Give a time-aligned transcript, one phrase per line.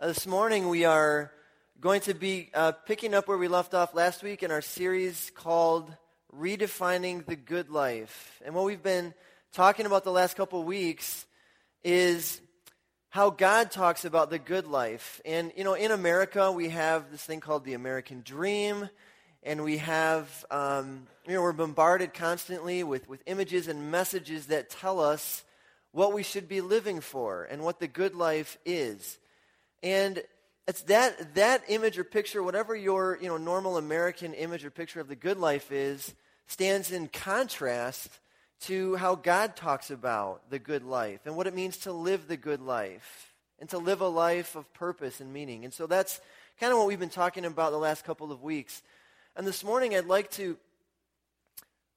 [0.00, 1.30] Uh, this morning we are
[1.80, 5.30] going to be uh, picking up where we left off last week in our series
[5.36, 5.94] called
[6.36, 8.42] Redefining the Good Life.
[8.44, 9.14] And what we've been
[9.52, 11.26] talking about the last couple weeks
[11.84, 12.40] is
[13.10, 15.20] how God talks about the good life.
[15.24, 18.88] And, you know, in America, we have this thing called the American dream.
[19.44, 24.70] And we have, um, you know, we're bombarded constantly with, with images and messages that
[24.70, 25.44] tell us
[25.92, 29.18] what we should be living for and what the good life is.
[29.84, 30.22] And
[30.66, 34.98] it's that, that image or picture, whatever your you know, normal American image or picture
[34.98, 36.14] of the good life is,
[36.46, 38.08] stands in contrast
[38.62, 42.38] to how God talks about the good life and what it means to live the
[42.38, 45.64] good life and to live a life of purpose and meaning.
[45.64, 46.18] And so that's
[46.58, 48.82] kind of what we've been talking about the last couple of weeks.
[49.36, 50.56] And this morning I'd like to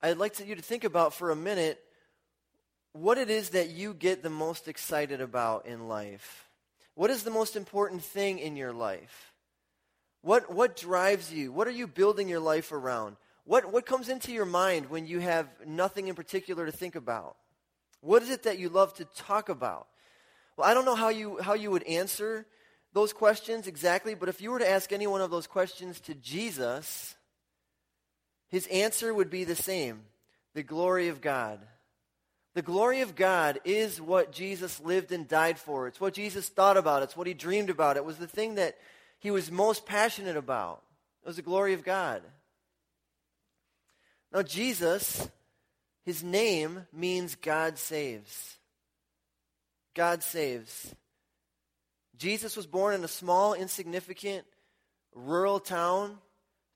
[0.03, 1.81] I'd like to, you to think about for a minute
[2.91, 6.46] what it is that you get the most excited about in life.
[6.97, 9.31] What is the most important thing in your life?
[10.23, 11.51] What, what drives you?
[11.51, 13.17] What are you building your life around?
[13.43, 17.35] What, what comes into your mind when you have nothing in particular to think about?
[18.01, 19.85] What is it that you love to talk about?
[20.57, 22.47] Well, I don't know how you, how you would answer
[22.93, 26.15] those questions exactly, but if you were to ask any one of those questions to
[26.15, 27.15] Jesus,
[28.47, 30.01] his answer would be the same
[30.55, 31.59] the glory of God.
[32.57, 35.87] The glory of God is what Jesus lived and died for.
[35.87, 37.03] It's what Jesus thought about.
[37.03, 37.97] It's what he dreamed about.
[37.97, 38.79] It was the thing that
[39.19, 40.81] he was most passionate about.
[41.21, 42.23] It was the glory of God.
[44.33, 45.29] Now, Jesus,
[46.03, 48.57] his name means God saves.
[49.93, 50.95] God saves.
[52.17, 54.47] Jesus was born in a small, insignificant,
[55.13, 56.17] rural town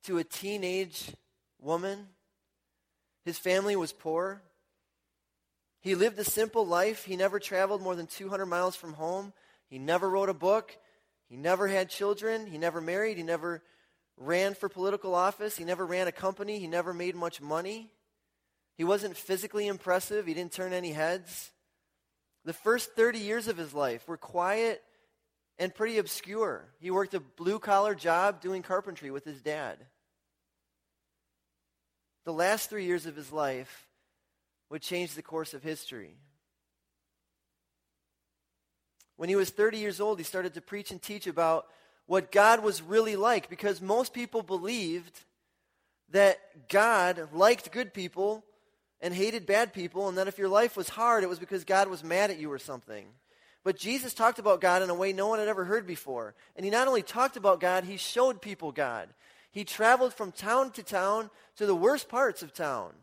[0.03, 1.11] to a teenage
[1.59, 2.05] woman.
[3.25, 4.43] His family was poor.
[5.81, 7.05] He lived a simple life.
[7.05, 9.33] He never traveled more than 200 miles from home.
[9.67, 10.77] He never wrote a book.
[11.27, 12.45] He never had children.
[12.45, 13.17] He never married.
[13.17, 13.63] He never
[14.15, 15.57] ran for political office.
[15.57, 16.59] He never ran a company.
[16.59, 17.91] He never made much money.
[18.77, 20.27] He wasn't physically impressive.
[20.27, 21.51] He didn't turn any heads.
[22.45, 24.83] The first 30 years of his life were quiet
[25.57, 26.65] and pretty obscure.
[26.79, 29.77] He worked a blue collar job doing carpentry with his dad.
[32.25, 33.87] The last three years of his life
[34.71, 36.15] would change the course of history.
[39.17, 41.67] When he was 30 years old, he started to preach and teach about
[42.07, 45.19] what God was really like because most people believed
[46.11, 46.39] that
[46.69, 48.43] God liked good people
[49.01, 51.87] and hated bad people, and that if your life was hard, it was because God
[51.87, 53.05] was mad at you or something.
[53.63, 56.35] But Jesus talked about God in a way no one had ever heard before.
[56.55, 59.09] And he not only talked about God, he showed people God.
[59.51, 62.93] He traveled from town to town to the worst parts of town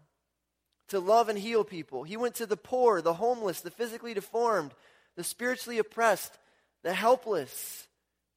[0.88, 2.02] to love and heal people.
[2.02, 4.72] He went to the poor, the homeless, the physically deformed,
[5.16, 6.38] the spiritually oppressed,
[6.82, 7.86] the helpless,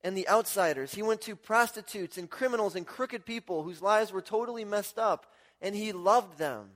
[0.03, 0.93] and the outsiders.
[0.93, 5.31] He went to prostitutes and criminals and crooked people whose lives were totally messed up,
[5.61, 6.71] and he loved them.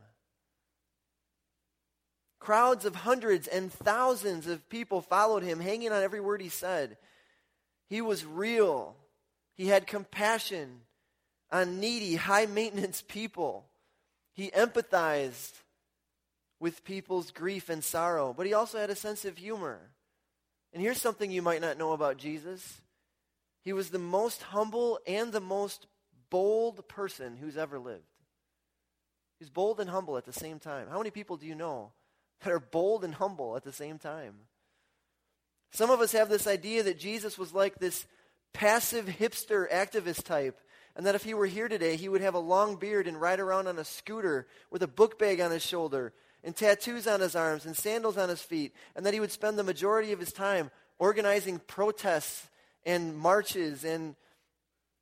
[2.39, 6.97] Crowds of hundreds and thousands of people followed him, hanging on every word he said.
[7.89, 8.95] He was real.
[9.55, 10.81] He had compassion
[11.51, 13.65] on needy, high maintenance people.
[14.33, 15.53] He empathized
[16.59, 19.91] with people's grief and sorrow, but he also had a sense of humor.
[20.73, 22.81] And here's something you might not know about Jesus
[23.63, 25.87] he was the most humble and the most
[26.29, 28.03] bold person who's ever lived.
[29.39, 30.87] He's bold and humble at the same time.
[30.89, 31.91] How many people do you know
[32.41, 34.35] that are bold and humble at the same time?
[35.71, 38.05] Some of us have this idea that Jesus was like this
[38.53, 40.59] passive hipster activist type,
[40.95, 43.39] and that if he were here today, he would have a long beard and ride
[43.39, 46.13] around on a scooter with a book bag on his shoulder
[46.45, 49.57] and tattoos on his arms and sandals on his feet, and that he would spend
[49.57, 50.69] the majority of his time
[50.99, 52.47] organizing protests
[52.85, 54.15] and marches and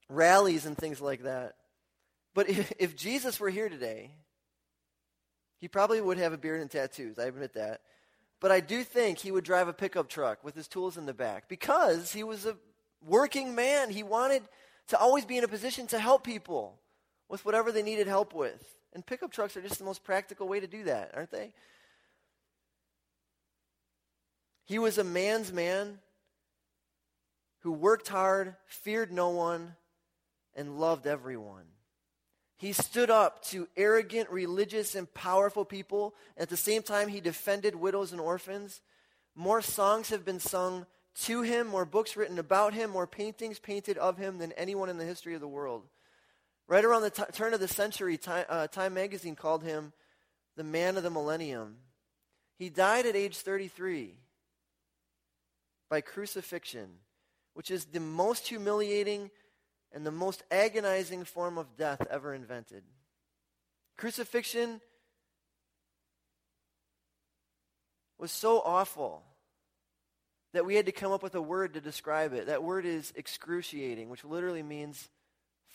[0.09, 1.55] rallies and things like that.
[2.33, 4.11] But if, if Jesus were here today,
[5.59, 7.81] he probably would have a beard and tattoos, I admit that.
[8.39, 11.13] But I do think he would drive a pickup truck with his tools in the
[11.13, 12.57] back because he was a
[13.06, 13.89] working man.
[13.89, 14.44] He wanted
[14.88, 16.79] to always be in a position to help people
[17.29, 18.62] with whatever they needed help with.
[18.94, 21.54] And pickup trucks are just the most practical way to do that, aren't they?
[24.66, 26.00] He was a man's man
[27.60, 29.75] who worked hard, feared no one,
[30.56, 31.66] and loved everyone.
[32.57, 36.13] He stood up to arrogant, religious, and powerful people.
[36.38, 38.81] And at the same time, he defended widows and orphans.
[39.36, 40.86] More songs have been sung
[41.24, 44.98] to him, more books written about him, more paintings painted of him than anyone in
[44.98, 45.84] the history of the world.
[46.68, 49.94] Right around the t- turn of the century, Time, uh, Time magazine called him
[50.56, 51.77] the man of the millennium.
[52.57, 54.15] He died at age 33
[55.89, 57.00] by crucifixion
[57.54, 59.30] which is the most humiliating
[59.92, 62.83] and the most agonizing form of death ever invented.
[63.98, 64.81] Crucifixion
[68.18, 69.24] was so awful
[70.54, 72.48] that we had to come up with a word to describe it.
[72.48, 75.09] That word is excruciating, which literally means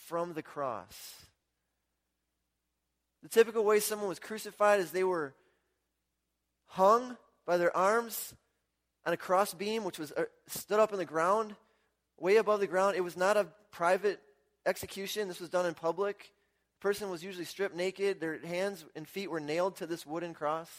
[0.07, 1.25] from the cross.
[3.21, 5.33] The typical way someone was crucified is they were
[6.67, 8.33] hung by their arms
[9.05, 11.55] on a cross beam, which was uh, stood up in the ground,
[12.17, 12.95] way above the ground.
[12.95, 14.21] It was not a private
[14.65, 15.27] execution.
[15.27, 16.31] This was done in public.
[16.79, 18.21] The person was usually stripped naked.
[18.21, 20.69] Their hands and feet were nailed to this wooden cross.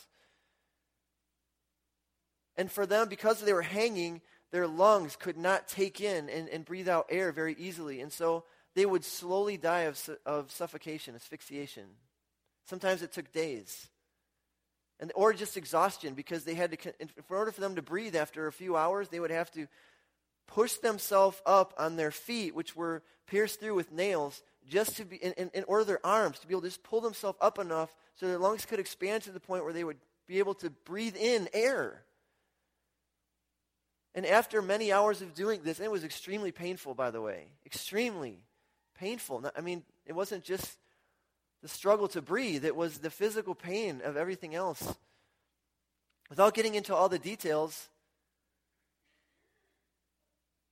[2.56, 6.64] And for them, because they were hanging, their lungs could not take in and, and
[6.64, 8.00] breathe out air very easily.
[8.00, 8.44] And so
[8.75, 11.84] they would slowly die of, of suffocation, asphyxiation.
[12.67, 13.88] Sometimes it took days.
[15.00, 18.46] And, or just exhaustion because they had to, in order for them to breathe after
[18.46, 19.67] a few hours, they would have to
[20.46, 25.17] push themselves up on their feet, which were pierced through with nails, just to be,
[25.17, 27.94] in, in, in order their arms to be able to just pull themselves up enough
[28.14, 31.17] so their lungs could expand to the point where they would be able to breathe
[31.17, 32.02] in air.
[34.14, 38.44] And after many hours of doing this, it was extremely painful, by the way, extremely
[39.00, 39.50] painful.
[39.56, 40.76] I mean, it wasn't just
[41.62, 44.94] the struggle to breathe, it was the physical pain of everything else.
[46.29, 47.88] Without getting into all the details,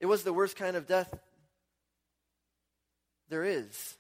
[0.01, 1.13] it was the worst kind of death
[3.29, 3.97] there is.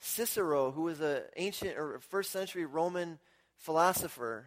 [0.00, 3.18] Cicero, who was an ancient or first century Roman
[3.56, 4.46] philosopher,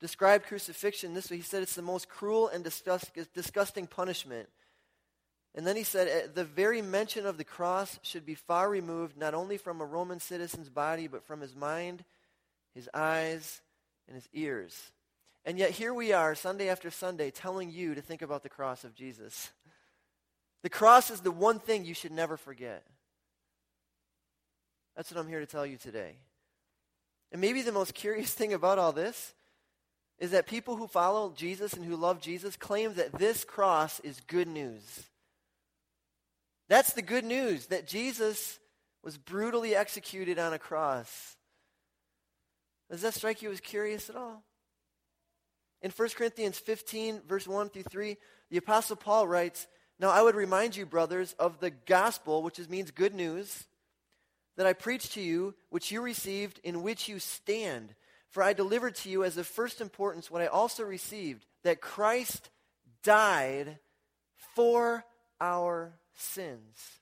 [0.00, 1.36] described crucifixion this way.
[1.36, 4.48] He said it's the most cruel and disgust, disgusting punishment.
[5.54, 9.34] And then he said, the very mention of the cross should be far removed, not
[9.34, 12.04] only from a Roman citizen's body, but from his mind,
[12.74, 13.60] his eyes,
[14.08, 14.90] and his ears.
[15.44, 18.82] And yet here we are, Sunday after Sunday, telling you to think about the cross
[18.82, 19.50] of Jesus.
[20.62, 22.82] The cross is the one thing you should never forget.
[24.96, 26.16] That's what I'm here to tell you today.
[27.30, 29.34] And maybe the most curious thing about all this
[30.18, 34.20] is that people who follow Jesus and who love Jesus claim that this cross is
[34.26, 35.04] good news.
[36.68, 38.58] That's the good news that Jesus
[39.02, 41.36] was brutally executed on a cross.
[42.90, 44.42] Does that strike you as curious at all?
[45.82, 48.16] In 1 Corinthians 15, verse 1 through 3,
[48.50, 49.66] the Apostle Paul writes,
[50.00, 53.64] Now I would remind you, brothers, of the gospel, which is, means good news,
[54.56, 57.94] that I preached to you, which you received, in which you stand.
[58.30, 62.48] For I delivered to you as of first importance what I also received, that Christ
[63.02, 63.78] died
[64.54, 65.04] for
[65.40, 67.00] our sins.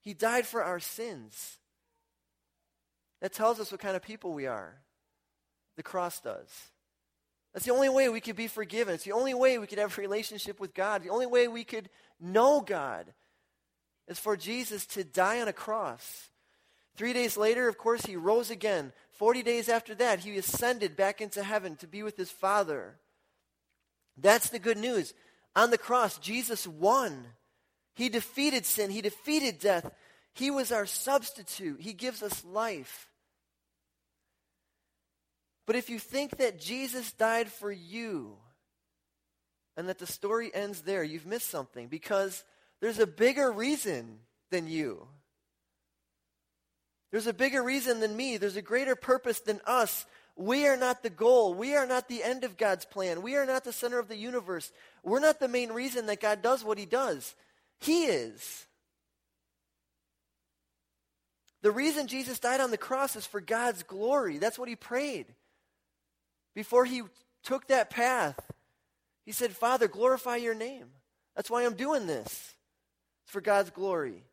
[0.00, 1.58] He died for our sins.
[3.20, 4.82] That tells us what kind of people we are.
[5.76, 6.48] The cross does.
[7.52, 8.94] That's the only way we could be forgiven.
[8.94, 11.02] It's the only way we could have a relationship with God.
[11.02, 11.88] The only way we could
[12.20, 13.12] know God
[14.08, 16.30] is for Jesus to die on a cross.
[16.96, 18.92] Three days later, of course, he rose again.
[19.12, 22.96] Forty days after that, he ascended back into heaven to be with his Father.
[24.16, 25.14] That's the good news.
[25.54, 27.26] On the cross, Jesus won.
[27.94, 29.90] He defeated sin, he defeated death.
[30.34, 31.80] He was our substitute.
[31.80, 33.08] He gives us life.
[35.66, 38.36] But if you think that Jesus died for you
[39.76, 42.44] and that the story ends there, you've missed something because
[42.80, 45.06] there's a bigger reason than you.
[47.10, 48.38] There's a bigger reason than me.
[48.38, 50.06] There's a greater purpose than us.
[50.36, 51.54] We are not the goal.
[51.54, 53.22] We are not the end of God's plan.
[53.22, 54.72] We are not the center of the universe.
[55.02, 57.34] We're not the main reason that God does what he does.
[57.80, 58.66] He is.
[61.62, 64.38] The reason Jesus died on the cross is for God's glory.
[64.38, 65.26] That's what he prayed.
[66.54, 67.02] Before he
[67.44, 68.38] took that path,
[69.24, 70.86] he said, Father, glorify your name.
[71.36, 72.54] That's why I'm doing this.
[73.24, 74.24] It's for God's glory.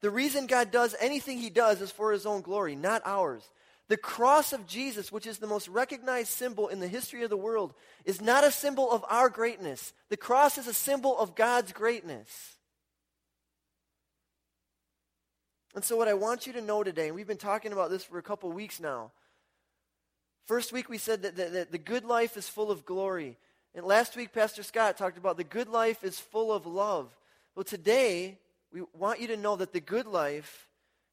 [0.00, 3.48] The reason God does anything he does is for his own glory, not ours.
[3.88, 7.36] The cross of Jesus, which is the most recognized symbol in the history of the
[7.36, 7.74] world,
[8.04, 9.92] is not a symbol of our greatness.
[10.08, 12.56] The cross is a symbol of God's greatness.
[15.74, 18.04] And so, what I want you to know today, and we've been talking about this
[18.04, 19.10] for a couple weeks now.
[20.46, 23.36] First week, we said that, that, that the good life is full of glory.
[23.74, 27.14] And last week, Pastor Scott talked about the good life is full of love.
[27.54, 28.38] Well, today,
[28.72, 30.68] we want you to know that the good life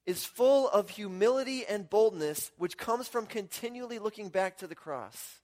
[0.06, 5.40] is full of humility and boldness, which comes from continually looking back to the cross.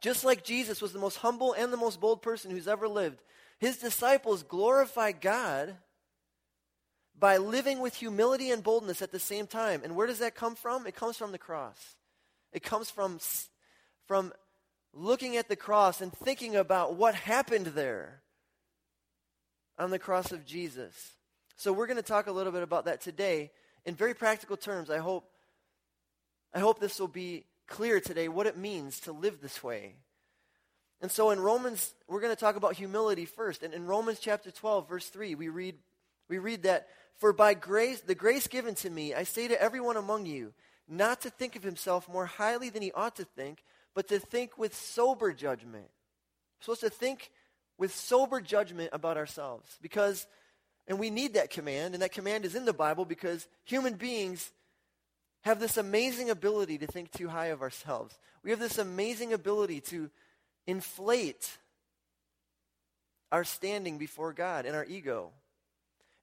[0.00, 3.20] Just like Jesus was the most humble and the most bold person who's ever lived,
[3.58, 5.76] his disciples glorify God
[7.18, 9.82] by living with humility and boldness at the same time.
[9.84, 10.86] And where does that come from?
[10.86, 11.96] It comes from the cross.
[12.52, 13.20] It comes from,
[14.06, 14.32] from
[14.94, 18.22] looking at the cross and thinking about what happened there
[19.78, 21.12] on the cross of Jesus.
[21.60, 23.50] So we're going to talk a little bit about that today
[23.84, 24.88] in very practical terms.
[24.88, 25.28] I hope
[26.54, 29.96] I hope this will be clear today what it means to live this way.
[31.02, 33.62] And so in Romans, we're going to talk about humility first.
[33.62, 35.74] And in Romans chapter 12, verse 3, we read,
[36.30, 36.88] we read that,
[37.18, 40.54] For by grace, the grace given to me, I say to everyone among you,
[40.88, 43.64] not to think of himself more highly than he ought to think,
[43.94, 45.84] but to think with sober judgment.
[45.84, 47.30] We're supposed to think
[47.76, 49.76] with sober judgment about ourselves.
[49.82, 50.26] Because,
[50.86, 54.50] and we need that command, and that command is in the Bible because human beings
[55.42, 58.18] have this amazing ability to think too high of ourselves.
[58.42, 60.10] We have this amazing ability to
[60.66, 61.58] inflate
[63.32, 65.30] our standing before God and our ego.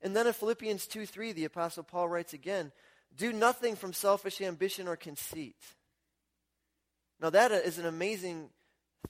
[0.02, 2.72] And then in Philippians 2 3, the Apostle Paul writes again,
[3.16, 5.56] do nothing from selfish ambition or conceit.
[7.20, 8.50] Now, that is an amazing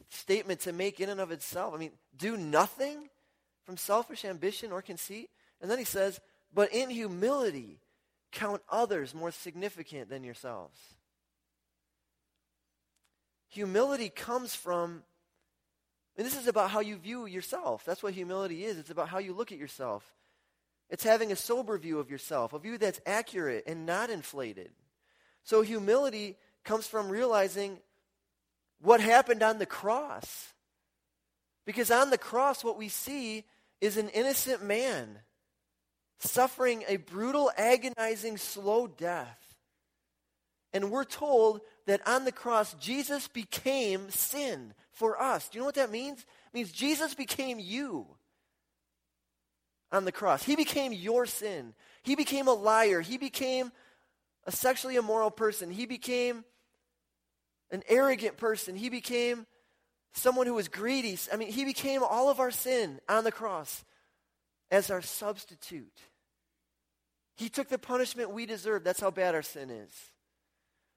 [0.10, 1.74] statement to make in and of itself.
[1.74, 3.10] I mean, do nothing
[3.66, 5.30] from selfish ambition or conceit.
[5.61, 6.19] And then he says,
[6.53, 7.79] but in humility,
[8.31, 10.77] count others more significant than yourselves.
[13.49, 15.03] Humility comes from,
[16.17, 17.83] and this is about how you view yourself.
[17.85, 18.77] That's what humility is.
[18.77, 20.03] It's about how you look at yourself.
[20.89, 24.71] It's having a sober view of yourself, a view that's accurate and not inflated.
[25.43, 27.79] So humility comes from realizing
[28.81, 30.53] what happened on the cross.
[31.65, 33.43] Because on the cross, what we see
[33.81, 35.19] is an innocent man
[36.19, 39.55] suffering a brutal, agonizing, slow death.
[40.74, 45.50] And we're told that on the cross, Jesus became sin for us.
[45.50, 46.19] Do you know what that means?
[46.19, 48.07] It means Jesus became you
[49.91, 50.43] on the cross.
[50.43, 51.74] He became your sin.
[52.03, 53.01] He became a liar.
[53.01, 53.71] He became
[54.45, 55.71] a sexually immoral person.
[55.71, 56.43] He became
[57.71, 58.75] an arrogant person.
[58.75, 59.45] He became
[60.13, 61.17] someone who was greedy.
[61.31, 63.83] I mean, he became all of our sin on the cross
[64.71, 66.00] as our substitute.
[67.36, 68.83] He took the punishment we deserve.
[68.83, 69.91] That's how bad our sin is.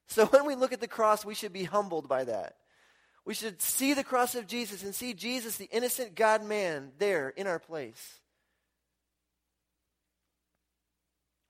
[0.09, 2.57] So when we look at the cross, we should be humbled by that.
[3.25, 7.29] We should see the cross of Jesus and see Jesus, the innocent God man, there
[7.29, 8.19] in our place.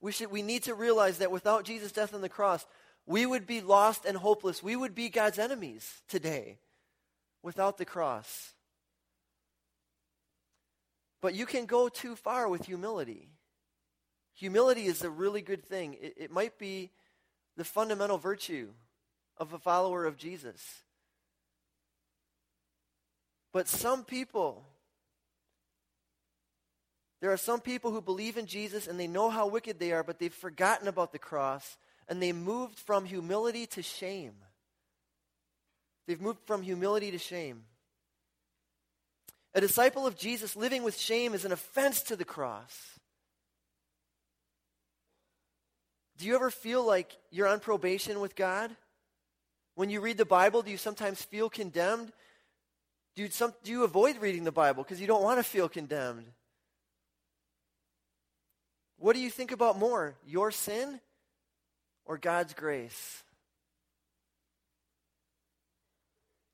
[0.01, 2.65] We, should, we need to realize that without Jesus' death on the cross,
[3.05, 4.61] we would be lost and hopeless.
[4.61, 6.59] We would be God's enemies today
[7.41, 8.53] without the cross.
[11.21, 13.29] But you can go too far with humility.
[14.33, 15.97] Humility is a really good thing.
[16.01, 16.91] It, it might be
[17.57, 18.69] the fundamental virtue
[19.37, 20.83] of a follower of Jesus.
[23.53, 24.65] But some people
[27.21, 30.03] there are some people who believe in Jesus and they know how wicked they are,
[30.03, 31.77] but they've forgotten about the cross
[32.09, 34.33] and they moved from humility to shame.
[36.07, 37.65] They've moved from humility to shame.
[39.53, 42.99] A disciple of Jesus living with shame is an offense to the cross.
[46.17, 48.71] Do you ever feel like you're on probation with God?
[49.75, 52.11] When you read the Bible, do you sometimes feel condemned?
[53.15, 55.67] Do you, some, do you avoid reading the Bible because you don't want to feel
[55.67, 56.25] condemned?
[58.97, 61.01] What do you think about more, your sin
[62.05, 63.23] or God's grace?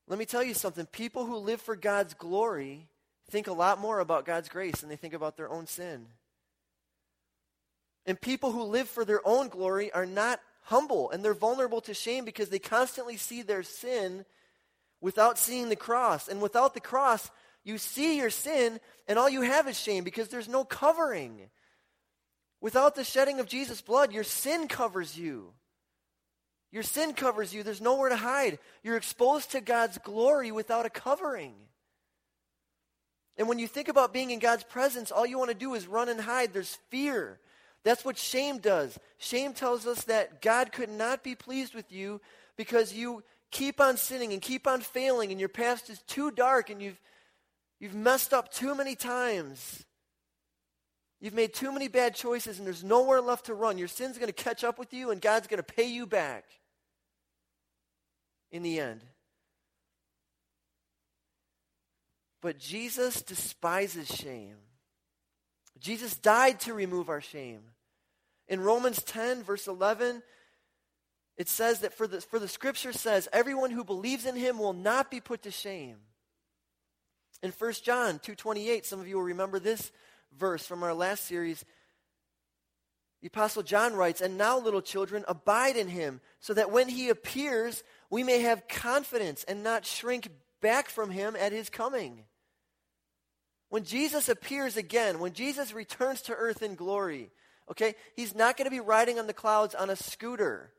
[0.08, 0.86] Let me tell you something.
[0.86, 2.88] People who live for God's glory
[3.30, 6.06] think a lot more about God's grace than they think about their own sin.
[8.06, 11.92] And people who live for their own glory are not humble and they're vulnerable to
[11.92, 14.24] shame because they constantly see their sin
[15.02, 16.26] without seeing the cross.
[16.26, 17.30] And without the cross,
[17.62, 21.50] you see your sin and all you have is shame because there's no covering.
[22.62, 25.52] Without the shedding of Jesus' blood, your sin covers you.
[26.70, 27.62] Your sin covers you.
[27.62, 28.58] There's nowhere to hide.
[28.82, 31.54] You're exposed to God's glory without a covering.
[33.38, 35.86] And when you think about being in God's presence, all you want to do is
[35.86, 36.52] run and hide.
[36.52, 37.38] There's fear.
[37.84, 38.98] That's what shame does.
[39.18, 42.20] Shame tells us that God could not be pleased with you
[42.56, 46.68] because you keep on sinning and keep on failing and your past is too dark
[46.68, 47.00] and you've,
[47.80, 49.86] you've messed up too many times.
[51.20, 53.78] You've made too many bad choices and there's nowhere left to run.
[53.78, 56.44] Your sin's going to catch up with you and God's going to pay you back
[58.52, 59.02] in the end.
[62.40, 64.56] But Jesus despises shame.
[65.80, 67.62] Jesus died to remove our shame.
[68.46, 70.22] In Romans 10, verse 11,
[71.36, 74.72] it says that for the, for the scripture says, everyone who believes in him will
[74.72, 75.96] not be put to shame.
[77.42, 79.92] In 1 John 2.28, some of you will remember this
[80.36, 81.64] verse from our last series,
[83.20, 87.08] the Apostle John writes, And now, little children, abide in him, so that when he
[87.08, 90.28] appears, we may have confidence and not shrink
[90.60, 92.24] back from him at his coming.
[93.70, 97.30] When Jesus appears again, when Jesus returns to earth in glory,
[97.70, 100.72] okay, he's not going to be riding on the clouds on a scooter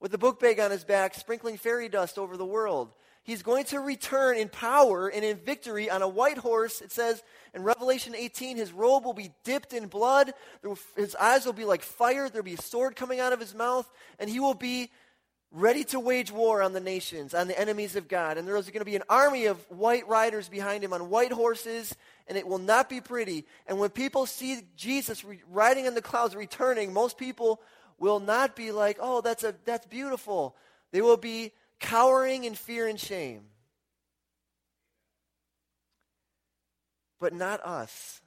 [0.00, 2.92] with a book bag on his back, sprinkling fairy dust over the world.
[3.24, 6.80] He's going to return in power and in victory on a white horse.
[6.80, 7.22] It says
[7.54, 10.34] in Revelation 18, his robe will be dipped in blood.
[10.96, 12.28] His eyes will be like fire.
[12.28, 13.88] There'll be a sword coming out of his mouth.
[14.18, 14.90] And he will be
[15.52, 18.38] ready to wage war on the nations, on the enemies of God.
[18.38, 21.94] And there's going to be an army of white riders behind him on white horses.
[22.26, 23.46] And it will not be pretty.
[23.68, 27.60] And when people see Jesus re- riding in the clouds returning, most people
[28.00, 30.56] will not be like, oh, that's, a, that's beautiful.
[30.90, 31.52] They will be
[31.82, 33.42] cowering in fear and shame.
[37.20, 38.22] But not us.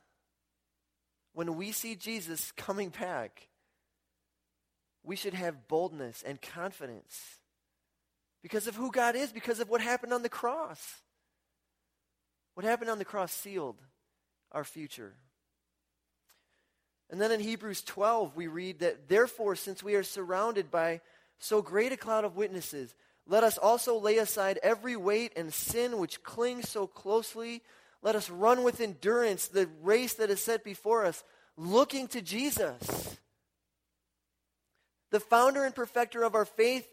[1.33, 3.47] When we see Jesus coming back,
[5.03, 7.39] we should have boldness and confidence
[8.41, 11.01] because of who God is, because of what happened on the cross.
[12.53, 13.81] What happened on the cross sealed
[14.51, 15.13] our future.
[17.09, 21.01] And then in Hebrews 12, we read that, therefore, since we are surrounded by
[21.37, 22.95] so great a cloud of witnesses,
[23.27, 27.63] let us also lay aside every weight and sin which clings so closely.
[28.01, 31.23] Let us run with endurance the race that is set before us,
[31.57, 33.17] looking to Jesus,
[35.09, 36.87] the founder and perfecter of our faith,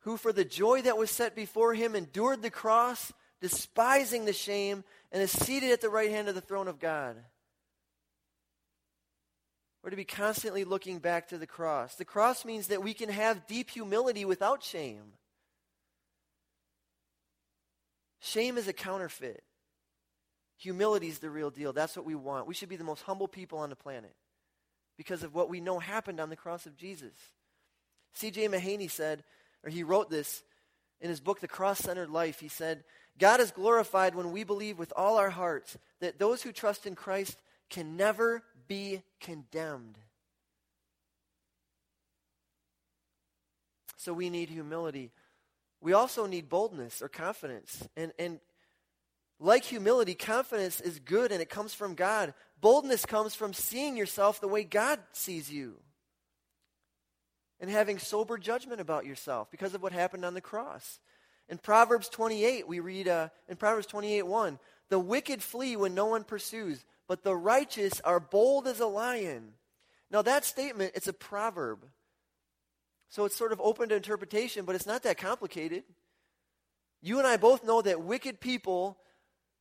[0.00, 4.82] who for the joy that was set before him endured the cross, despising the shame,
[5.12, 7.16] and is seated at the right hand of the throne of God.
[9.82, 11.94] We're to be constantly looking back to the cross.
[11.94, 15.12] The cross means that we can have deep humility without shame.
[18.20, 19.42] Shame is a counterfeit.
[20.58, 21.72] Humility is the real deal.
[21.72, 22.48] That's what we want.
[22.48, 24.14] We should be the most humble people on the planet
[24.96, 27.12] because of what we know happened on the cross of Jesus.
[28.14, 28.48] C.J.
[28.48, 29.22] Mahaney said,
[29.64, 30.42] or he wrote this
[31.00, 32.40] in his book, The Cross Centered Life.
[32.40, 32.82] He said,
[33.18, 36.96] God is glorified when we believe with all our hearts that those who trust in
[36.96, 37.38] Christ
[37.70, 39.98] can never be condemned.
[43.96, 45.10] So we need humility.
[45.80, 47.88] We also need boldness or confidence.
[47.96, 48.40] And, and
[49.38, 52.34] like humility, confidence is good and it comes from God.
[52.60, 55.76] Boldness comes from seeing yourself the way God sees you
[57.60, 61.00] and having sober judgment about yourself because of what happened on the cross.
[61.48, 64.58] In Proverbs 28, we read uh, in Proverbs 28 1,
[64.90, 69.52] the wicked flee when no one pursues, but the righteous are bold as a lion.
[70.10, 71.84] Now, that statement, it's a proverb.
[73.08, 75.84] So it's sort of open to interpretation, but it's not that complicated.
[77.00, 78.98] You and I both know that wicked people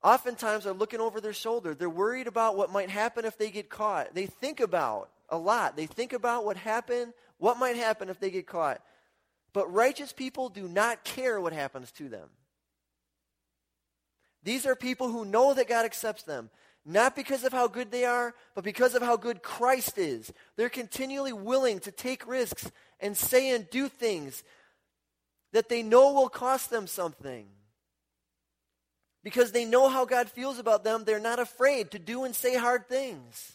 [0.04, 1.74] oftentimes are looking over their shoulder.
[1.74, 4.14] They're worried about what might happen if they get caught.
[4.14, 5.76] They think about a lot.
[5.76, 8.82] They think about what happened, what might happen if they get caught.
[9.54, 12.30] But righteous people do not care what happens to them.
[14.44, 16.50] These are people who know that God accepts them,
[16.86, 20.32] not because of how good they are, but because of how good Christ is.
[20.56, 24.44] They're continually willing to take risks and say and do things
[25.54, 27.48] that they know will cost them something.
[29.24, 32.56] Because they know how God feels about them, they're not afraid to do and say
[32.56, 33.54] hard things.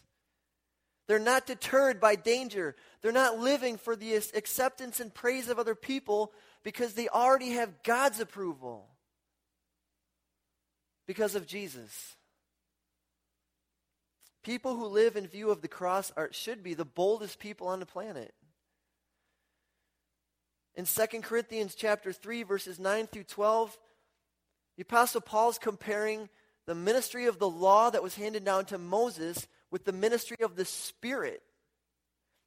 [1.09, 2.76] They're not deterred by danger.
[3.00, 7.83] They're not living for the acceptance and praise of other people because they already have
[7.83, 8.88] God's approval
[11.07, 12.16] because of Jesus.
[14.42, 17.81] People who live in view of the cross are, should be the boldest people on
[17.81, 18.35] the planet.
[20.74, 23.76] In 2 Corinthians chapter 3 verses 9 through 12,
[24.76, 26.28] the apostle Paul's comparing
[26.66, 30.56] the ministry of the law that was handed down to Moses with the ministry of
[30.56, 31.42] the Spirit.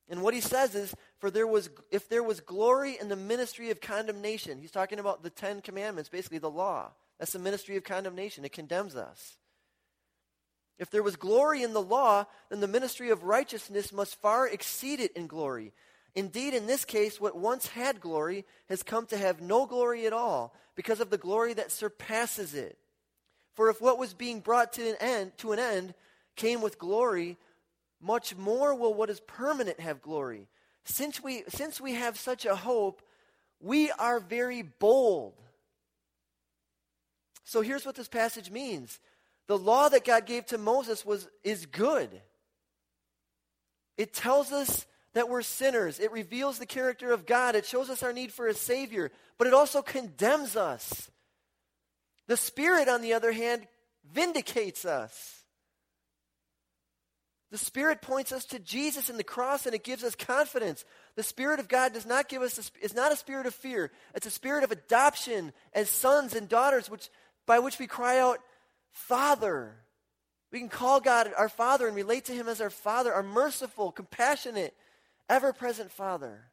[0.10, 3.72] And what he says is, for there was, if there was glory in the ministry
[3.72, 6.92] of condemnation, he's talking about the Ten Commandments, basically the law.
[7.20, 8.46] That's the ministry of condemnation.
[8.46, 9.38] It condemns us.
[10.78, 15.00] If there was glory in the law, then the ministry of righteousness must far exceed
[15.00, 15.74] it in glory.
[16.16, 20.14] Indeed, in this case, what once had glory has come to have no glory at
[20.14, 22.78] all because of the glory that surpasses it.
[23.56, 25.94] For if what was being brought to an end, to an end
[26.36, 27.38] came with glory,
[28.02, 30.48] much more will what is permanent have glory.
[30.86, 33.02] Since we, since we have such a hope,
[33.60, 35.34] we are very bold.
[37.44, 39.00] So here's what this passage means.
[39.48, 42.10] The law that God gave to Moses was, is good.
[43.98, 46.00] It tells us that we're sinners.
[46.00, 47.56] It reveals the character of God.
[47.56, 49.12] It shows us our need for a Savior.
[49.38, 51.10] But it also condemns us.
[52.28, 53.66] The Spirit, on the other hand,
[54.14, 55.44] vindicates us.
[57.50, 60.84] The Spirit points us to Jesus and the cross, and it gives us confidence.
[61.16, 63.92] The Spirit of God does not give us, a, it's not a spirit of fear.
[64.16, 67.10] It's a spirit of adoption as sons and daughters, which,
[67.46, 68.40] by which we cry out,
[68.92, 69.78] Father.
[70.52, 73.94] We can call God our Father and relate to Him as our Father, our merciful,
[73.94, 74.76] compassionate,
[75.30, 76.52] ever present Father.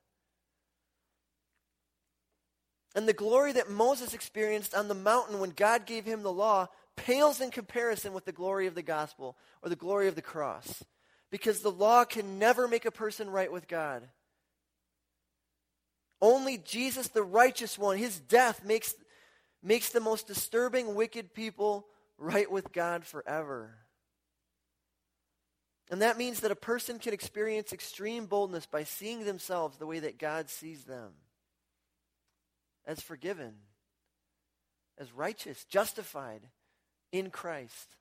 [2.94, 6.68] And the glory that Moses experienced on the mountain when God gave him the law
[6.96, 10.85] pales in comparison with the glory of the gospel or the glory of the cross
[11.30, 14.06] because the law can never make a person right with God.
[16.20, 18.94] Only Jesus, the righteous one, his death makes,
[19.62, 21.87] makes the most disturbing, wicked people
[22.18, 23.74] right with God forever.
[25.90, 29.99] And that means that a person can experience extreme boldness by seeing themselves the way
[29.99, 31.12] that God sees them
[32.87, 33.55] as forgiven,
[34.99, 36.42] as righteous, justified
[37.12, 37.97] in Christ.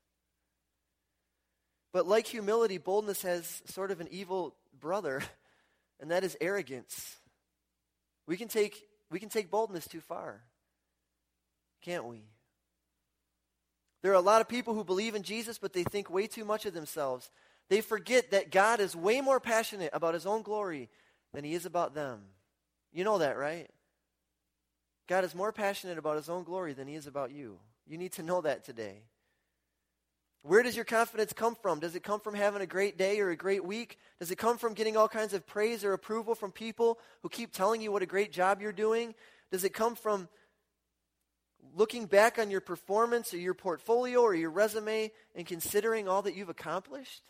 [1.92, 5.22] But like humility, boldness has sort of an evil brother,
[6.00, 7.18] and that is arrogance.
[8.26, 10.42] We can take, we can take boldness too far,
[11.82, 12.24] can't we?
[14.02, 16.46] There are a lot of people who believe in Jesus, but they think way too
[16.46, 17.30] much of themselves.
[17.72, 20.90] They forget that God is way more passionate about his own glory
[21.34, 22.20] than he is about them.
[22.92, 23.70] You know that, right?
[25.08, 27.60] God is more passionate about his own glory than he is about you.
[27.88, 29.04] You need to know that today.
[30.42, 31.80] Where does your confidence come from?
[31.80, 33.98] Does it come from having a great day or a great week?
[34.20, 37.54] Does it come from getting all kinds of praise or approval from people who keep
[37.54, 39.16] telling you what a great job you're doing?
[39.50, 40.28] Does it come from
[41.74, 46.36] looking back on your performance or your portfolio or your resume and considering all that
[46.36, 47.22] you've accomplished?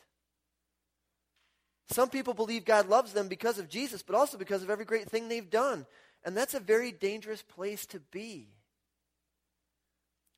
[1.92, 5.10] Some people believe God loves them because of Jesus, but also because of every great
[5.10, 5.86] thing they've done.
[6.24, 8.48] And that's a very dangerous place to be.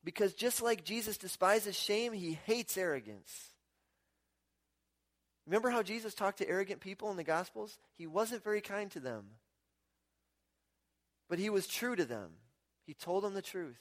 [0.03, 3.49] Because just like Jesus despises shame, he hates arrogance.
[5.45, 7.77] Remember how Jesus talked to arrogant people in the Gospels?
[7.97, 9.25] He wasn't very kind to them.
[11.29, 12.31] But he was true to them.
[12.85, 13.79] He told them the truth.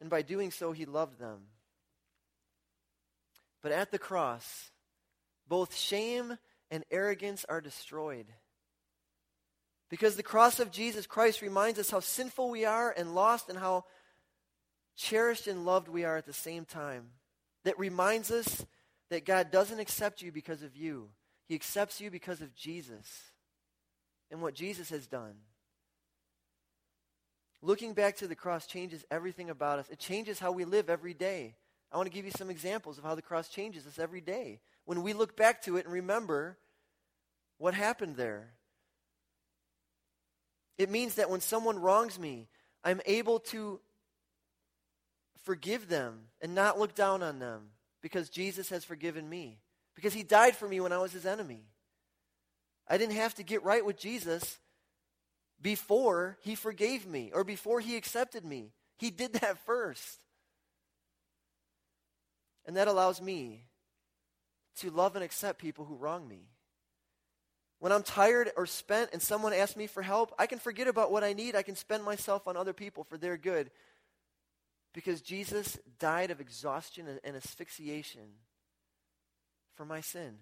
[0.00, 1.46] And by doing so, he loved them.
[3.62, 4.70] But at the cross,
[5.48, 6.38] both shame
[6.70, 8.26] and arrogance are destroyed.
[9.90, 13.58] Because the cross of Jesus Christ reminds us how sinful we are and lost and
[13.58, 13.84] how
[14.96, 17.10] cherished and loved we are at the same time.
[17.64, 18.66] That reminds us
[19.10, 21.10] that God doesn't accept you because of you,
[21.46, 23.06] He accepts you because of Jesus
[24.30, 25.34] and what Jesus has done.
[27.62, 29.88] Looking back to the cross changes everything about us.
[29.88, 31.54] It changes how we live every day.
[31.94, 34.58] I want to give you some examples of how the cross changes us every day.
[34.84, 36.58] When we look back to it and remember
[37.58, 38.50] what happened there,
[40.76, 42.48] it means that when someone wrongs me,
[42.82, 43.78] I'm able to
[45.44, 47.68] forgive them and not look down on them
[48.02, 49.60] because Jesus has forgiven me.
[49.94, 51.62] Because he died for me when I was his enemy.
[52.88, 54.58] I didn't have to get right with Jesus
[55.62, 58.72] before he forgave me or before he accepted me.
[58.98, 60.23] He did that first.
[62.66, 63.66] And that allows me
[64.76, 66.48] to love and accept people who wrong me.
[67.78, 71.12] When I'm tired or spent and someone asks me for help, I can forget about
[71.12, 71.54] what I need.
[71.54, 73.70] I can spend myself on other people for their good
[74.94, 78.22] because Jesus died of exhaustion and asphyxiation
[79.74, 80.36] for my sin.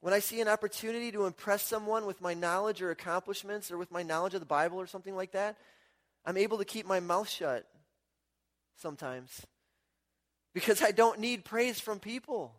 [0.00, 3.90] When I see an opportunity to impress someone with my knowledge or accomplishments or with
[3.90, 5.58] my knowledge of the Bible or something like that,
[6.24, 7.66] I'm able to keep my mouth shut
[8.76, 9.44] sometimes
[10.54, 12.54] because I don't need praise from people.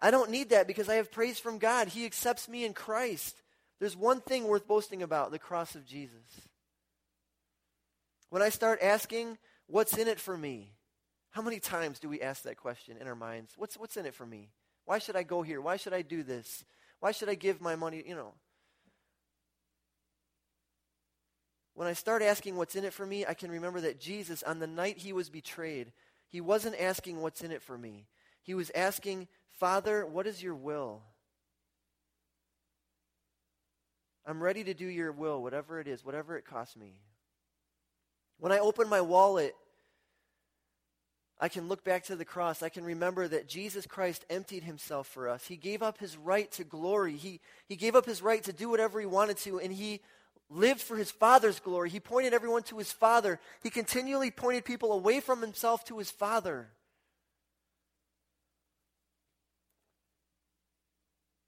[0.00, 1.88] I don't need that because I have praise from God.
[1.88, 3.42] He accepts me in Christ.
[3.78, 6.48] There's one thing worth boasting about the cross of Jesus.
[8.30, 10.72] When I start asking, what's in it for me?
[11.30, 13.52] How many times do we ask that question in our minds?
[13.56, 14.50] What's, what's in it for me?
[14.84, 15.60] Why should I go here?
[15.60, 16.64] Why should I do this?
[17.00, 18.02] Why should I give my money?
[18.06, 18.34] You know.
[21.74, 24.58] When I start asking what's in it for me, I can remember that Jesus, on
[24.58, 25.92] the night he was betrayed,
[26.30, 28.06] he wasn't asking what's in it for me.
[28.42, 31.02] He was asking, Father, what is your will?
[34.26, 37.00] I'm ready to do your will, whatever it is, whatever it costs me.
[38.38, 39.54] When I open my wallet,
[41.40, 42.62] I can look back to the cross.
[42.62, 45.46] I can remember that Jesus Christ emptied himself for us.
[45.46, 47.16] He gave up his right to glory.
[47.16, 50.00] He, he gave up his right to do whatever he wanted to, and he
[50.50, 51.88] lived for his Father's glory.
[51.88, 53.38] He pointed everyone to his Father.
[53.62, 56.68] He continually pointed people away from himself to his Father.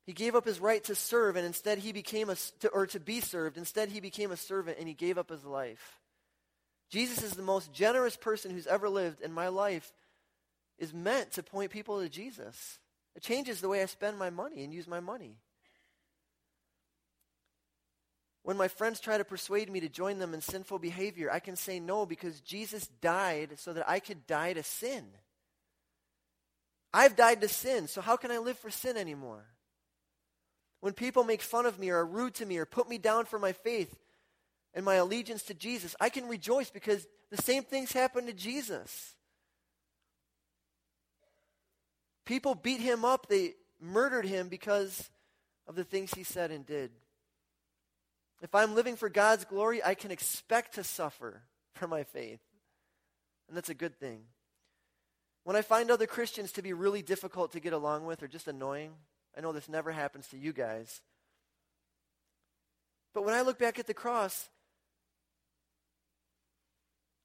[0.06, 3.00] He gave up his right to serve, and instead he became a, to, or to
[3.00, 3.56] be served.
[3.56, 6.00] Instead, he became a servant, and he gave up his life.
[6.90, 9.92] Jesus is the most generous person who's ever lived, and my life
[10.78, 12.78] is meant to point people to Jesus.
[13.14, 15.36] It changes the way I spend my money and use my money.
[18.44, 21.54] When my friends try to persuade me to join them in sinful behavior, I can
[21.54, 25.04] say no because Jesus died so that I could die to sin.
[26.92, 29.44] I've died to sin, so how can I live for sin anymore?
[30.80, 33.24] When people make fun of me or are rude to me or put me down
[33.24, 33.96] for my faith
[34.74, 39.14] and my allegiance to Jesus, I can rejoice because the same things happened to Jesus.
[42.24, 45.08] People beat him up, they murdered him because
[45.66, 46.90] of the things he said and did.
[48.42, 51.42] If I'm living for God's glory, I can expect to suffer
[51.74, 52.40] for my faith.
[53.48, 54.22] And that's a good thing.
[55.44, 58.48] When I find other Christians to be really difficult to get along with or just
[58.48, 58.92] annoying,
[59.36, 61.00] I know this never happens to you guys.
[63.14, 64.48] But when I look back at the cross,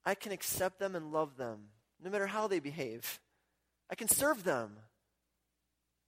[0.06, 1.70] I can accept them and love them,
[2.04, 3.20] no matter how they behave.
[3.90, 4.78] I can serve them.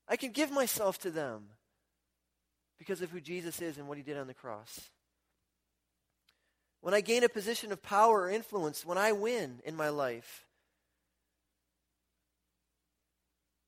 [0.08, 1.46] I can give myself to them
[2.78, 4.80] because of who Jesus is and what he did on the cross.
[6.82, 10.46] When I gain a position of power or influence, when I win in my life,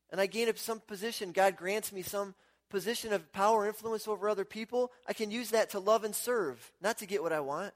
[0.10, 2.36] and I gain some position, God grants me some
[2.69, 6.15] position of power or influence over other people, I can use that to love and
[6.15, 7.74] serve, not to get what I want.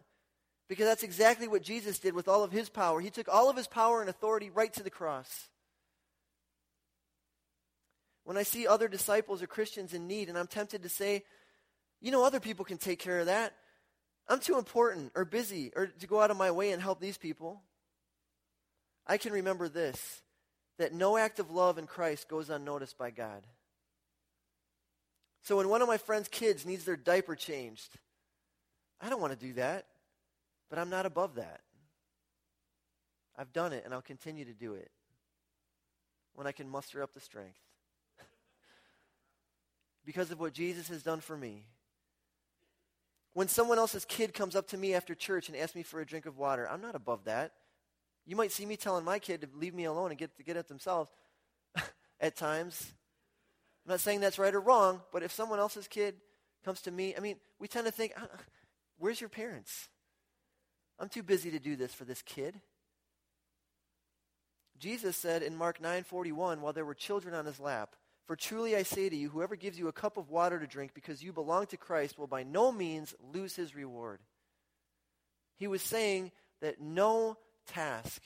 [0.67, 2.99] Because that's exactly what Jesus did with all of his power.
[2.99, 5.49] He took all of his power and authority right to the cross.
[8.23, 11.23] When I see other disciples or Christians in need, and I'm tempted to say,
[12.01, 13.53] you know, other people can take care of that.
[14.27, 17.17] I'm too important or busy or to go out of my way and help these
[17.17, 17.61] people.
[19.05, 20.21] I can remember this
[20.77, 23.45] that no act of love in Christ goes unnoticed by God.
[25.43, 27.97] So when one of my friend's kids needs their diaper changed,
[28.99, 29.85] I don't want to do that,
[30.69, 31.61] but I'm not above that.
[33.37, 34.89] I've done it and I'll continue to do it
[36.33, 37.59] when I can muster up the strength.
[40.05, 41.67] because of what Jesus has done for me.
[43.35, 46.05] When someone else's kid comes up to me after church and asks me for a
[46.05, 47.51] drink of water, I'm not above that.
[48.25, 50.55] You might see me telling my kid to leave me alone and get to get
[50.55, 51.11] it themselves
[52.21, 52.93] at times.
[53.85, 56.15] I'm not saying that's right or wrong, but if someone else's kid
[56.63, 58.25] comes to me, I mean, we tend to think, uh,
[58.97, 59.89] where's your parents?
[60.97, 62.61] I'm too busy to do this for this kid.
[64.79, 68.83] Jesus said in Mark 9:41 while there were children on his lap, "For truly I
[68.83, 71.67] say to you, whoever gives you a cup of water to drink because you belong
[71.67, 74.19] to Christ will by no means lose his reward."
[75.57, 78.21] He was saying that no task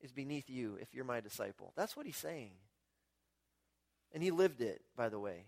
[0.00, 1.72] is beneath you if you're my disciple.
[1.74, 2.52] That's what he's saying.
[4.12, 5.46] And he lived it, by the way.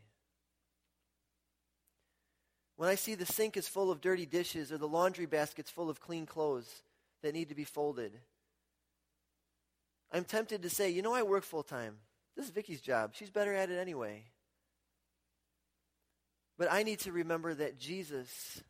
[2.76, 5.90] When I see the sink is full of dirty dishes or the laundry basket's full
[5.90, 6.82] of clean clothes
[7.22, 8.20] that need to be folded,
[10.12, 11.98] I'm tempted to say, you know, I work full time.
[12.38, 13.10] This is Vicky's job.
[13.14, 14.22] She's better at it anyway.
[16.56, 18.62] But I need to remember that Jesus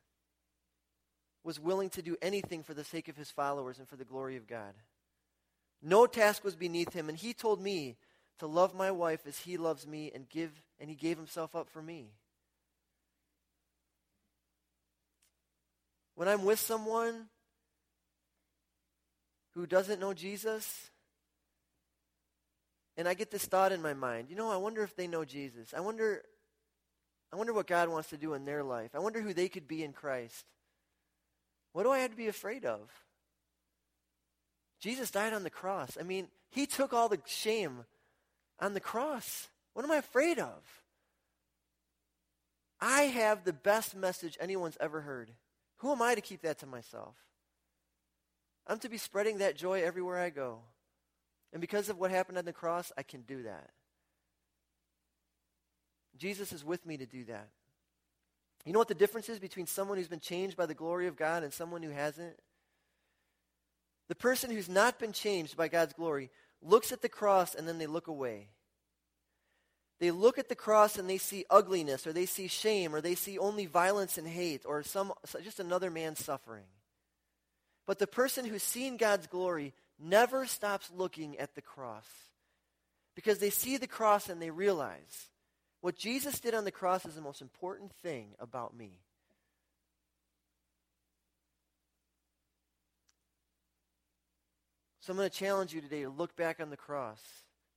[1.45, 4.37] was willing to do anything for the sake of his followers and for the glory
[4.37, 4.73] of God.
[5.83, 7.99] No task was beneath him, and he told me
[8.39, 10.51] to love my wife as he loves me and give
[10.81, 12.13] and he gave himself up for me.
[16.15, 17.27] When I'm with someone
[19.51, 20.91] who doesn't know Jesus,
[22.99, 25.25] and I get this thought in my mind, you know, I wonder if they know
[25.25, 25.73] Jesus.
[25.75, 26.23] I wonder
[27.33, 28.91] I wonder what God wants to do in their life.
[28.95, 30.45] I wonder who they could be in Christ.
[31.73, 32.81] What do I have to be afraid of?
[34.81, 35.99] Jesus died on the cross.
[36.01, 37.85] I mean, he took all the shame
[38.59, 39.49] on the cross.
[39.75, 40.63] What am I afraid of?
[42.81, 45.31] I have the best message anyone's ever heard.
[45.79, 47.15] Who am I to keep that to myself?
[48.67, 50.61] I'm to be spreading that joy everywhere I go.
[51.53, 53.71] And because of what happened on the cross, I can do that.
[56.19, 57.49] Jesus is with me to do that.
[58.65, 61.17] You know what the difference is between someone who's been changed by the glory of
[61.17, 62.37] God and someone who hasn't?
[64.09, 66.31] The person who's not been changed by God's glory
[66.61, 68.49] looks at the cross and then they look away.
[70.01, 73.15] They look at the cross and they see ugliness or they see shame or they
[73.15, 76.67] see only violence and hate or some just another man suffering.
[77.87, 82.07] But the person who's seen God's glory never stops looking at the cross
[83.15, 85.29] because they see the cross and they realize
[85.81, 89.01] what Jesus did on the cross is the most important thing about me.
[95.01, 97.21] So I'm going to challenge you today to look back on the cross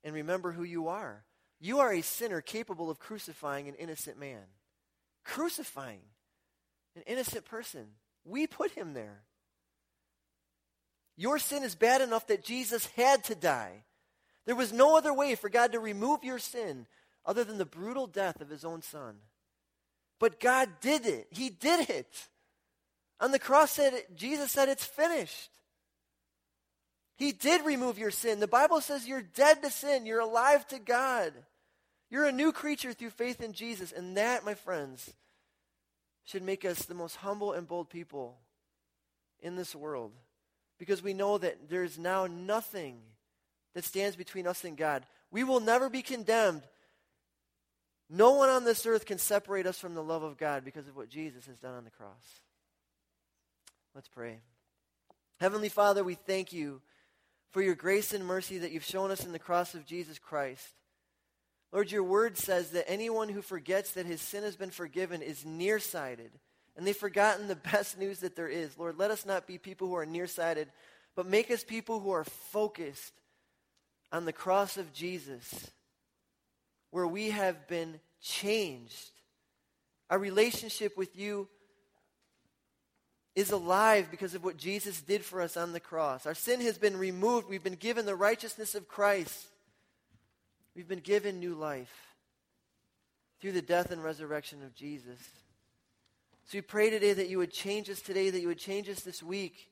[0.03, 1.23] and remember who you are.
[1.61, 4.43] You are a sinner capable of crucifying an innocent man.
[5.23, 6.01] Crucifying
[6.95, 7.85] an innocent person.
[8.25, 9.21] We put him there.
[11.21, 13.83] Your sin is bad enough that Jesus had to die.
[14.47, 16.87] There was no other way for God to remove your sin
[17.23, 19.17] other than the brutal death of his own son.
[20.19, 21.27] But God did it.
[21.29, 22.27] He did it.
[23.19, 25.51] On the cross, said, Jesus said, It's finished.
[27.17, 28.39] He did remove your sin.
[28.39, 31.33] The Bible says you're dead to sin, you're alive to God.
[32.09, 33.91] You're a new creature through faith in Jesus.
[33.91, 35.13] And that, my friends,
[36.23, 38.39] should make us the most humble and bold people
[39.39, 40.13] in this world
[40.81, 42.97] because we know that there's now nothing
[43.75, 45.05] that stands between us and God.
[45.29, 46.63] We will never be condemned.
[48.09, 50.95] No one on this earth can separate us from the love of God because of
[50.95, 52.41] what Jesus has done on the cross.
[53.93, 54.39] Let's pray.
[55.39, 56.81] Heavenly Father, we thank you
[57.51, 60.67] for your grace and mercy that you've shown us in the cross of Jesus Christ.
[61.71, 65.45] Lord, your word says that anyone who forgets that his sin has been forgiven is
[65.45, 66.31] nearsighted,
[66.75, 68.77] and they've forgotten the best news that there is.
[68.77, 70.67] Lord, let us not be people who are nearsighted,
[71.15, 73.13] but make us people who are focused
[74.11, 75.71] on the cross of Jesus,
[76.89, 79.11] where we have been changed.
[80.09, 81.47] Our relationship with you
[83.35, 86.25] is alive because of what Jesus did for us on the cross.
[86.25, 87.47] Our sin has been removed.
[87.47, 89.47] We've been given the righteousness of Christ.
[90.75, 92.15] We've been given new life
[93.39, 95.17] through the death and resurrection of Jesus.
[96.45, 99.01] So we pray today that you would change us today, that you would change us
[99.01, 99.69] this week.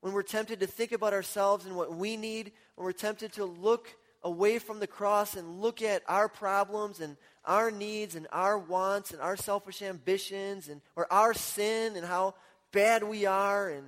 [0.00, 3.44] When we're tempted to think about ourselves and what we need, when we're tempted to
[3.44, 8.58] look away from the cross and look at our problems and our needs and our
[8.58, 12.34] wants and our selfish ambitions and or our sin and how
[12.72, 13.86] bad we are and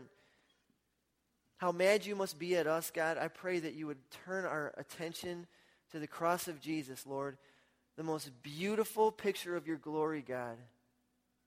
[1.58, 4.72] how mad you must be at us, God, I pray that you would turn our
[4.78, 5.46] attention
[5.92, 7.36] to the cross of Jesus, Lord,
[7.98, 10.56] the most beautiful picture of your glory, God,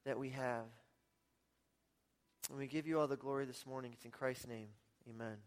[0.05, 0.65] that we have.
[2.49, 3.91] And we give you all the glory this morning.
[3.93, 4.67] It's in Christ's name.
[5.09, 5.37] Amen.